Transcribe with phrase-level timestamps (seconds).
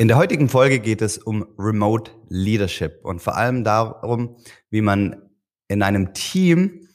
[0.00, 4.36] In der heutigen Folge geht es um Remote Leadership und vor allem darum,
[4.70, 5.28] wie man
[5.66, 6.86] in einem Team,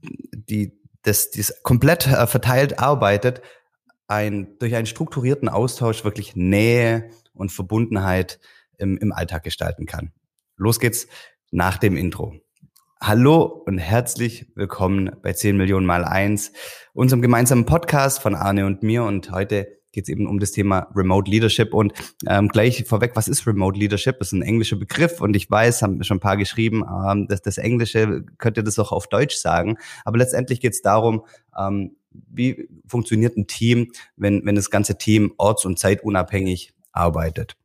[0.00, 3.42] die das, das komplett äh, verteilt arbeitet,
[4.06, 8.38] ein, durch einen strukturierten Austausch wirklich Nähe und Verbundenheit
[8.78, 10.12] im, im Alltag gestalten kann.
[10.56, 11.08] Los geht's
[11.50, 12.36] nach dem Intro.
[13.00, 16.52] Hallo und herzlich willkommen bei 10 Millionen mal eins,
[16.92, 19.02] unserem gemeinsamen Podcast von Arne und mir.
[19.02, 21.72] Und heute geht es eben um das Thema Remote Leadership.
[21.72, 21.94] Und
[22.26, 24.18] ähm, gleich vorweg, was ist Remote Leadership?
[24.18, 27.42] Das ist ein englischer Begriff und ich weiß, haben schon ein paar geschrieben, ähm, dass
[27.42, 29.78] das Englische könnte das auch auf Deutsch sagen.
[30.04, 31.24] Aber letztendlich geht es darum,
[31.58, 37.56] ähm, wie funktioniert ein Team, wenn, wenn das ganze Team orts- und zeitunabhängig arbeitet.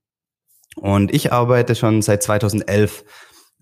[0.76, 3.04] Und ich arbeite schon seit 2011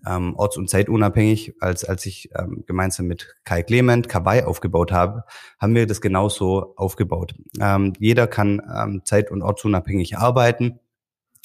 [0.06, 5.24] ähm, orts- und zeitunabhängig, als, als ich ähm, gemeinsam mit Kai Clement Kawaii aufgebaut habe,
[5.58, 7.34] haben wir das genauso aufgebaut.
[7.60, 10.78] Ähm, jeder kann ähm, zeit- und ortsunabhängig arbeiten.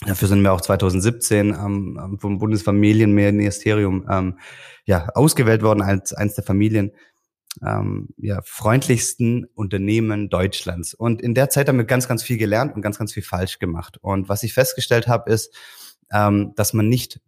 [0.06, 4.40] Dafür sind wir auch 2017 ähm, vom Bundesfamilienministerium ähm,
[4.86, 6.92] ja, ausgewählt worden als eines der Familien
[7.66, 10.94] ähm, ja, freundlichsten Unternehmen Deutschlands.
[10.94, 13.60] Und in der Zeit haben wir ganz, ganz viel gelernt und ganz, ganz viel falsch
[13.60, 13.98] gemacht.
[14.02, 15.56] Und was ich festgestellt habe, ist,
[16.12, 17.22] ähm, dass man nicht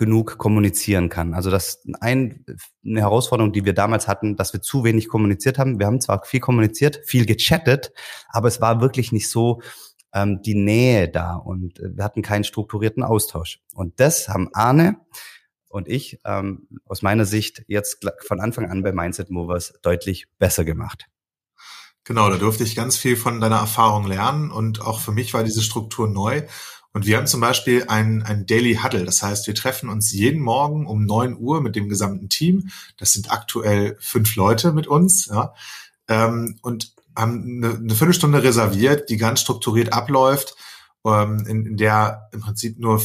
[0.00, 1.34] genug kommunizieren kann.
[1.34, 2.46] Also das ein,
[2.82, 5.78] eine Herausforderung, die wir damals hatten, dass wir zu wenig kommuniziert haben.
[5.78, 7.92] Wir haben zwar viel kommuniziert, viel gechattet,
[8.30, 9.60] aber es war wirklich nicht so
[10.14, 13.60] ähm, die Nähe da und äh, wir hatten keinen strukturierten Austausch.
[13.74, 14.96] Und das haben Arne
[15.68, 20.64] und ich ähm, aus meiner Sicht jetzt von Anfang an bei Mindset Movers deutlich besser
[20.64, 21.08] gemacht.
[22.04, 25.44] Genau, da durfte ich ganz viel von deiner Erfahrung lernen und auch für mich war
[25.44, 26.46] diese Struktur neu
[26.92, 29.04] und wir haben zum Beispiel ein, ein Daily Huddle.
[29.04, 32.70] Das heißt, wir treffen uns jeden Morgen um neun Uhr mit dem gesamten Team.
[32.96, 35.26] Das sind aktuell fünf Leute mit uns.
[35.26, 35.54] Ja,
[36.08, 40.56] ähm, und haben eine, eine Viertelstunde reserviert, die ganz strukturiert abläuft,
[41.06, 43.00] ähm, in, in der im Prinzip nur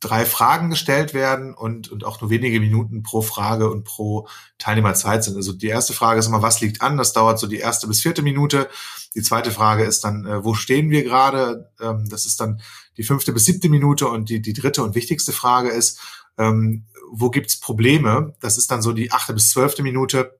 [0.00, 4.26] drei Fragen gestellt werden und, und auch nur wenige Minuten pro Frage und pro
[4.58, 5.36] Teilnehmer Zeit sind.
[5.36, 6.96] Also die erste Frage ist immer, was liegt an?
[6.96, 8.68] Das dauert so die erste bis vierte Minute.
[9.14, 11.70] Die zweite Frage ist dann, äh, wo stehen wir gerade?
[11.80, 12.60] Ähm, das ist dann
[12.96, 16.00] die fünfte bis siebte Minute und die, die dritte und wichtigste Frage ist,
[16.38, 18.34] ähm, wo gibt's Probleme?
[18.40, 20.38] Das ist dann so die achte bis zwölfte Minute.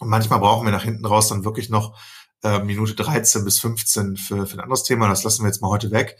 [0.00, 1.98] Und manchmal brauchen wir nach hinten raus dann wirklich noch
[2.42, 5.08] äh, Minute 13 bis 15 für, für ein anderes Thema.
[5.08, 6.18] Das lassen wir jetzt mal heute weg.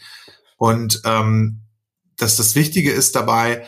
[0.56, 1.62] Und ähm,
[2.16, 3.66] dass das Wichtige ist dabei,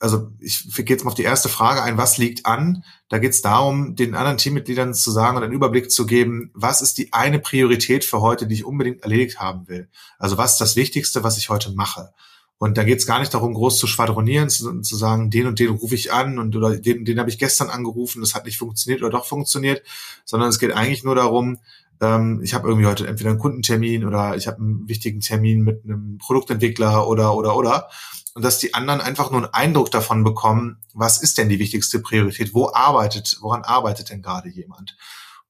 [0.00, 2.82] also ich gehe jetzt mal auf die erste Frage ein, was liegt an?
[3.10, 6.80] Da geht es darum, den anderen Teammitgliedern zu sagen und einen Überblick zu geben, was
[6.80, 9.88] ist die eine Priorität für heute, die ich unbedingt erledigt haben will.
[10.18, 12.12] Also was ist das Wichtigste, was ich heute mache?
[12.56, 15.58] Und da geht es gar nicht darum, groß zu schwadronieren, zu, zu, sagen, den und
[15.58, 18.58] den rufe ich an und oder den, den habe ich gestern angerufen, das hat nicht
[18.58, 19.82] funktioniert oder doch funktioniert,
[20.24, 21.58] sondern es geht eigentlich nur darum,
[22.00, 25.84] ähm, ich habe irgendwie heute entweder einen Kundentermin oder ich habe einen wichtigen Termin mit
[25.84, 27.88] einem Produktentwickler oder oder oder
[28.34, 32.00] und dass die anderen einfach nur einen Eindruck davon bekommen, was ist denn die wichtigste
[32.00, 34.96] Priorität, wo arbeitet, woran arbeitet denn gerade jemand?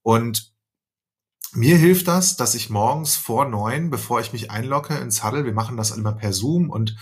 [0.03, 0.53] Und
[1.53, 5.53] mir hilft das, dass ich morgens vor neun, bevor ich mich einlogge ins Huddle, wir
[5.53, 6.97] machen das immer per Zoom und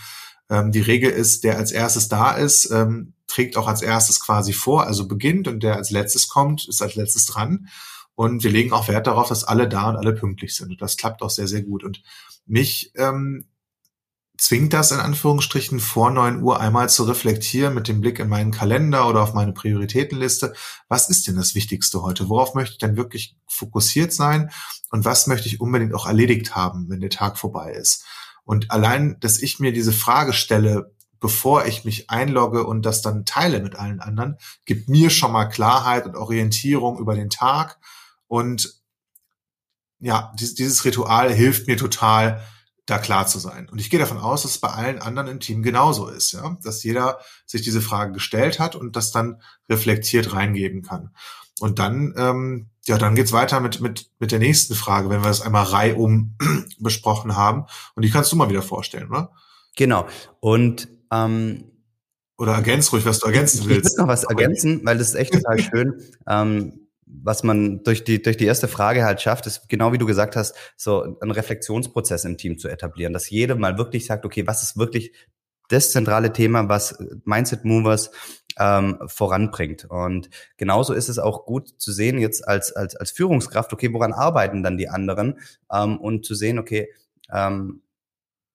[0.49, 4.53] ähm, die Regel ist, der als erstes da ist, ähm, trägt auch als erstes quasi
[4.53, 7.67] vor, also beginnt und der als letztes kommt, ist als letztes dran.
[8.15, 10.71] Und wir legen auch Wert darauf, dass alle da und alle pünktlich sind.
[10.71, 11.83] Und das klappt auch sehr, sehr gut.
[11.83, 12.01] Und
[12.45, 13.45] mich ähm,
[14.39, 18.51] zwingt das in Anführungsstrichen vor neun Uhr einmal zu reflektieren mit dem Blick in meinen
[18.51, 20.53] Kalender oder auf meine Prioritätenliste.
[20.87, 22.29] Was ist denn das Wichtigste heute?
[22.29, 24.49] Worauf möchte ich denn wirklich fokussiert sein?
[24.91, 28.05] Und was möchte ich unbedingt auch erledigt haben, wenn der Tag vorbei ist?
[28.45, 33.25] Und allein, dass ich mir diese Frage stelle, bevor ich mich einlogge und das dann
[33.25, 37.77] teile mit allen anderen, gibt mir schon mal Klarheit und Orientierung über den Tag
[38.27, 38.79] und
[39.99, 42.41] ja, dieses Ritual hilft mir total,
[42.89, 43.69] da klar zu sein.
[43.69, 46.57] Und ich gehe davon aus, dass es bei allen anderen im Team genauso ist, ja,
[46.63, 51.11] dass jeder sich diese Frage gestellt hat und das dann reflektiert reingeben kann.
[51.59, 55.27] Und dann, ähm, ja, dann geht's weiter mit, mit, mit der nächsten Frage, wenn wir
[55.27, 56.35] das einmal reihum
[56.79, 57.65] besprochen haben.
[57.95, 59.31] Und die kannst du mal wieder vorstellen, oder?
[59.75, 60.07] Genau.
[60.39, 61.65] Und ähm,
[62.37, 63.91] oder ergänz ruhig, was du ergänzen willst.
[63.91, 66.01] Ich würde noch was ergänzen, weil das ist echt total schön.
[66.25, 70.05] Ähm, was man durch die, durch die erste Frage halt schafft, ist genau wie du
[70.05, 74.45] gesagt hast, so einen Reflexionsprozess im Team zu etablieren, dass jeder mal wirklich sagt, okay,
[74.45, 75.11] was ist wirklich
[75.69, 78.11] das zentrale Thema, was Mindset Movers
[78.57, 79.85] ähm, voranbringt.
[79.85, 84.13] Und genauso ist es auch gut zu sehen jetzt als, als, als Führungskraft, okay, woran
[84.13, 85.39] arbeiten dann die anderen
[85.71, 86.89] ähm, und zu sehen, okay,
[87.31, 87.81] ähm,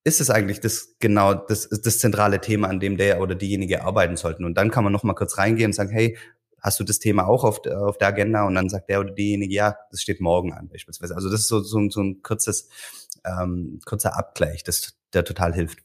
[0.04, 4.16] ist es eigentlich das genau das, das zentrale Thema, an dem der oder diejenige arbeiten
[4.16, 4.44] sollten.
[4.44, 6.18] Und dann kann man noch mal kurz reingehen und sagen, hey,
[6.64, 8.44] hast du das Thema auch auf, auf der Agenda?
[8.46, 11.14] Und dann sagt der oder diejenige, ja, das steht morgen an beispielsweise.
[11.14, 12.68] Also das ist so, so, so ein kurzes,
[13.24, 14.64] ähm, kurzer Abgleich.
[14.64, 15.80] Das, der total hilft.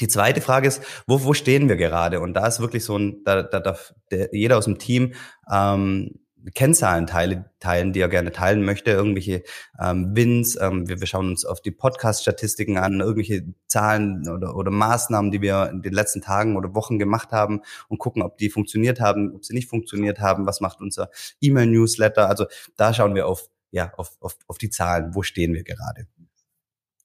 [0.00, 2.20] Die zweite Frage ist, wo, wo stehen wir gerade?
[2.20, 5.14] Und da ist wirklich so ein, da, da darf der, jeder aus dem Team
[5.50, 9.42] ähm, Kennzahlen teile, teilen, die er gerne teilen möchte, irgendwelche
[9.80, 10.58] ähm, Wins.
[10.60, 15.40] Ähm, wir, wir schauen uns auf die Podcast-Statistiken an, irgendwelche Zahlen oder, oder Maßnahmen, die
[15.40, 19.34] wir in den letzten Tagen oder Wochen gemacht haben und gucken, ob die funktioniert haben,
[19.34, 21.10] ob sie nicht funktioniert haben, was macht unser
[21.40, 22.28] E-Mail-Newsletter.
[22.28, 26.06] Also da schauen wir auf, ja, auf, auf, auf die Zahlen, wo stehen wir gerade.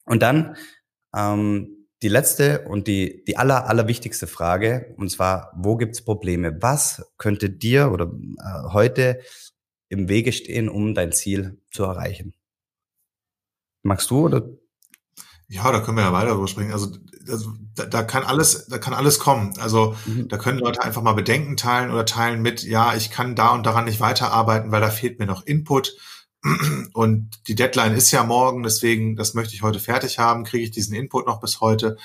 [0.06, 0.56] Und dann
[1.15, 6.62] ähm, die letzte und die, die aller, allerwichtigste Frage, und zwar, wo gibt's Probleme?
[6.62, 9.19] Was könnte dir oder äh, heute
[9.90, 12.34] im Wege stehen, um dein Ziel zu erreichen?
[13.84, 14.48] Magst du oder?
[15.48, 16.72] Ja, da können wir ja weiter drüber sprechen.
[16.72, 16.92] Also,
[17.28, 19.54] also da, da kann alles, da kann alles kommen.
[19.60, 20.28] Also mhm.
[20.28, 23.66] da können Leute einfach mal Bedenken teilen oder teilen mit, ja, ich kann da und
[23.66, 25.98] daran nicht weiterarbeiten, weil da fehlt mir noch Input
[26.94, 30.71] und die Deadline ist ja morgen, deswegen, das möchte ich heute fertig haben, kriege ich
[30.71, 31.97] diesen Input noch bis heute.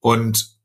[0.00, 0.56] Und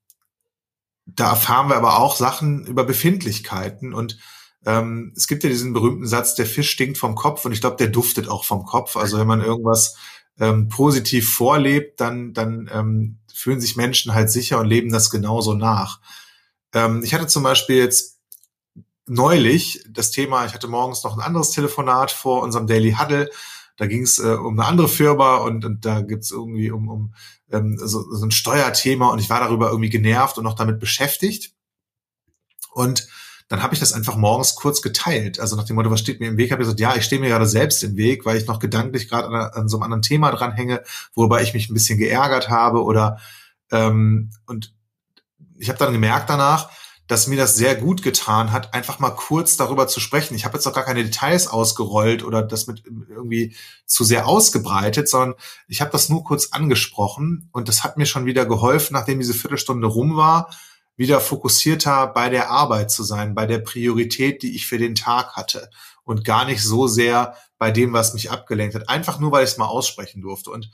[1.06, 4.18] da erfahren wir aber auch Sachen über Befindlichkeiten und
[4.66, 7.76] ähm, es gibt ja diesen berühmten Satz, der Fisch stinkt vom Kopf und ich glaube,
[7.78, 8.96] der duftet auch vom Kopf.
[8.96, 9.98] Also wenn man irgendwas
[10.40, 15.54] ähm, positiv vorlebt, dann, dann ähm, fühlen sich Menschen halt sicher und leben das genauso
[15.54, 16.00] nach.
[16.74, 18.13] Ähm, ich hatte zum Beispiel jetzt
[19.06, 23.30] neulich das Thema, ich hatte morgens noch ein anderes Telefonat vor unserem Daily Huddle.
[23.78, 27.14] Da ging es äh, um eine andere Firma und, und da gibt's irgendwie um, um
[27.52, 31.54] ähm, so, so ein Steuerthema und ich war darüber irgendwie genervt und noch damit beschäftigt.
[32.72, 33.08] Und
[33.50, 35.40] dann habe ich das einfach morgens kurz geteilt.
[35.40, 37.22] Also nach dem Motto, was steht mir im Weg, habe ich gesagt, ja, ich stehe
[37.22, 40.02] mir gerade selbst im Weg, weil ich noch gedanklich gerade an, an, so einem anderen
[40.02, 40.84] Thema dranhänge,
[41.14, 43.20] worüber ich mich ein bisschen geärgert habe oder
[43.72, 44.74] ähm, und
[45.58, 46.70] ich habe dann gemerkt danach,
[47.08, 50.36] dass mir das sehr gut getan hat, einfach mal kurz darüber zu sprechen.
[50.36, 53.56] Ich habe jetzt auch gar keine Details ausgerollt oder das mit irgendwie
[53.86, 55.36] zu sehr ausgebreitet, sondern
[55.68, 59.34] ich habe das nur kurz angesprochen und das hat mir schon wieder geholfen, nachdem diese
[59.34, 60.50] Viertelstunde rum war,
[60.96, 65.36] wieder fokussierter bei der Arbeit zu sein, bei der Priorität, die ich für den Tag
[65.36, 65.70] hatte
[66.04, 68.90] und gar nicht so sehr bei dem, was mich abgelenkt hat.
[68.90, 70.52] Einfach nur, weil ich es mal aussprechen durfte.
[70.52, 70.70] Und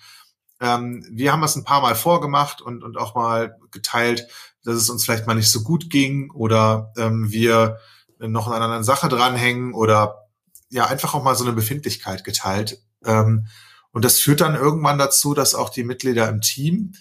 [0.59, 4.27] ähm, wir haben das ein paar Mal vorgemacht und, und auch mal geteilt,
[4.63, 7.79] dass es uns vielleicht mal nicht so gut ging oder ähm, wir
[8.19, 10.27] noch an einer anderen Sache dranhängen oder
[10.69, 12.81] ja, einfach auch mal so eine Befindlichkeit geteilt.
[13.06, 13.47] Ähm,
[13.91, 16.94] und das führt dann irgendwann dazu, dass auch die Mitglieder im Team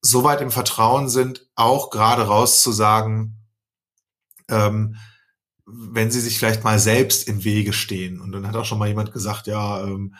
[0.00, 3.46] so weit im Vertrauen sind, auch gerade rauszusagen,
[4.48, 4.96] ähm,
[5.66, 8.20] wenn sie sich vielleicht mal selbst im Wege stehen.
[8.20, 10.14] Und dann hat auch schon mal jemand gesagt, ja, ähm,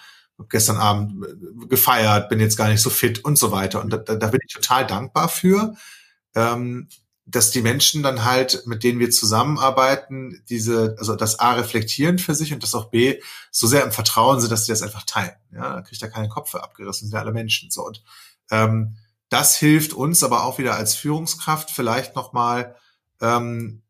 [0.48, 3.81] gestern Abend äh, gefeiert, bin jetzt gar nicht so fit und so weiter.
[3.81, 5.75] Und da, da bin ich total dankbar für,
[6.34, 6.88] ähm,
[7.26, 12.34] dass die Menschen dann halt, mit denen wir zusammenarbeiten, diese, also das A reflektieren für
[12.34, 13.20] sich und das auch B
[13.50, 15.37] so sehr im Vertrauen sind, dass sie das einfach teilen.
[15.52, 17.70] Ja, da kriegt er keinen Kopf für abgerissen, sind ja alle Menschen.
[17.70, 18.02] So und
[18.50, 18.96] ähm,
[19.28, 22.75] das hilft uns aber auch wieder als Führungskraft vielleicht nochmal
[23.20, 23.82] ähm,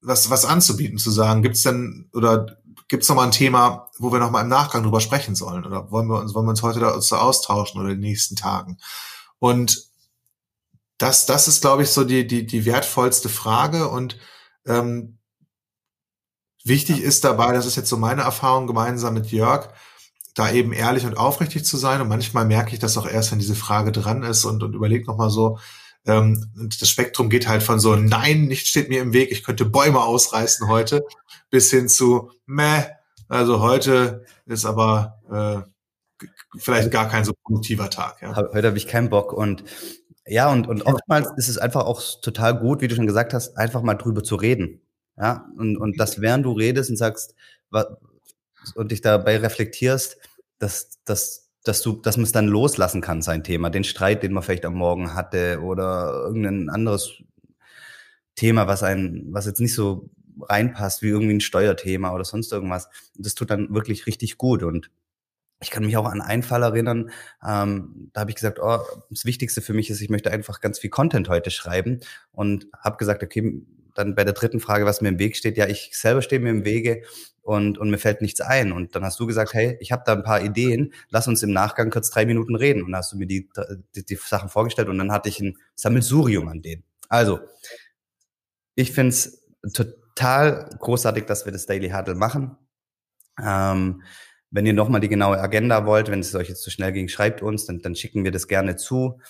[0.00, 2.58] was, was anzubieten, zu sagen, gibt's denn oder
[2.88, 5.90] gibt's noch mal ein Thema, wo wir noch mal im Nachgang drüber sprechen sollen oder
[5.90, 8.78] wollen wir uns wollen wir uns heute dazu austauschen oder in den nächsten Tagen?
[9.38, 9.88] Und
[10.98, 13.88] das, das ist, glaube ich, so die, die, die wertvollste Frage.
[13.88, 14.18] Und
[14.66, 15.18] ähm,
[16.64, 19.68] wichtig ist dabei, das ist jetzt so meine Erfahrung gemeinsam mit Jörg,
[20.34, 22.00] da eben ehrlich und aufrichtig zu sein.
[22.00, 25.06] Und manchmal merke ich das auch erst, wenn diese Frage dran ist und, und überlege
[25.06, 25.58] nochmal so,
[26.08, 29.42] ähm, und das Spektrum geht halt von so, nein, nichts steht mir im Weg, ich
[29.44, 31.04] könnte Bäume ausreißen heute,
[31.50, 32.84] bis hin zu, meh,
[33.28, 36.26] also heute ist aber äh,
[36.58, 38.22] vielleicht gar kein so produktiver Tag.
[38.22, 38.34] Ja.
[38.34, 39.64] Heute habe ich keinen Bock und
[40.26, 43.56] ja, und, und oftmals ist es einfach auch total gut, wie du schon gesagt hast,
[43.56, 44.82] einfach mal drüber zu reden.
[45.16, 47.34] Ja, und, und das, während du redest und sagst,
[48.74, 50.18] und dich dabei reflektierst,
[50.58, 54.32] dass, dass, dass du, dass man es dann loslassen kann, sein Thema, den Streit, den
[54.32, 57.22] man vielleicht am Morgen hatte oder irgendein anderes
[58.34, 60.10] Thema, was ein, was jetzt nicht so
[60.40, 62.88] reinpasst, wie irgendwie ein Steuerthema oder sonst irgendwas.
[63.16, 64.90] das tut dann wirklich richtig gut und
[65.60, 67.10] ich kann mich auch an einen Fall erinnern,
[67.46, 68.78] ähm, da habe ich gesagt, oh,
[69.10, 72.96] das Wichtigste für mich ist, ich möchte einfach ganz viel Content heute schreiben und habe
[72.96, 73.60] gesagt, okay,
[73.98, 76.50] dann bei der dritten Frage, was mir im Weg steht, ja, ich selber stehe mir
[76.50, 77.02] im Wege
[77.42, 78.72] und, und mir fällt nichts ein.
[78.72, 81.52] Und dann hast du gesagt, hey, ich habe da ein paar Ideen, lass uns im
[81.52, 82.82] Nachgang kurz drei Minuten reden.
[82.82, 83.48] Und dann hast du mir die,
[83.96, 86.84] die, die Sachen vorgestellt und dann hatte ich ein Sammelsurium an denen.
[87.08, 87.40] Also,
[88.74, 92.56] ich finde es total großartig, dass wir das Daily Huddle machen.
[93.42, 94.02] Ähm,
[94.50, 97.42] wenn ihr nochmal die genaue Agenda wollt, wenn es euch jetzt zu schnell ging, schreibt
[97.42, 99.20] uns, dann, dann schicken wir das gerne zu.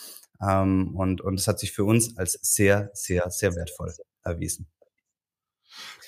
[0.43, 3.95] Ähm, und, und das hat sich für uns als sehr, sehr, sehr wertvoll
[4.29, 4.67] erwiesen.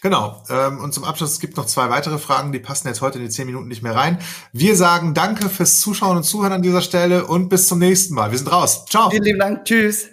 [0.02, 0.42] Genau.
[0.48, 3.24] Ähm, und zum Abschluss, es gibt noch zwei weitere Fragen, die passen jetzt heute in
[3.24, 4.18] die zehn Minuten nicht mehr rein.
[4.52, 8.30] Wir sagen danke fürs Zuschauen und Zuhören an dieser Stelle und bis zum nächsten Mal.
[8.30, 8.86] Wir sind raus.
[8.86, 9.10] Ciao.
[9.10, 9.64] Vielen lieben Dank.
[9.64, 10.08] Tschüss.